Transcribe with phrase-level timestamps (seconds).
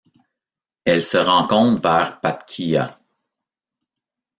[0.83, 2.99] Elle se rencontre vers Patquía.